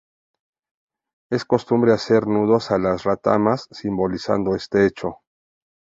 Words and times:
Es 1.31 1.45
costumbre 1.45 1.93
hacer 1.93 2.25
nudos 2.25 2.71
a 2.71 2.79
las 2.79 3.03
retamas 3.03 3.67
simbolizando 3.71 4.55
este 4.55 4.87
hecho. 4.87 5.17